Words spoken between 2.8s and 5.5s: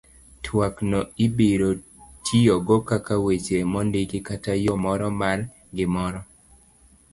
kaka weche mondiki kata yo moro mar